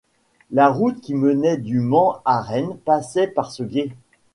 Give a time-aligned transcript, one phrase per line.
[0.49, 3.93] La route qui menait du Mans à Rennes passait par ce gué.